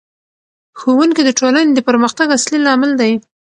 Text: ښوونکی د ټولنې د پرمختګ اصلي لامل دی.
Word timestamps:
ښوونکی 0.79 1.21
د 1.25 1.29
ټولنې 1.39 1.71
د 1.73 1.79
پرمختګ 1.89 2.27
اصلي 2.37 2.59
لامل 2.65 2.91
دی. 3.01 3.11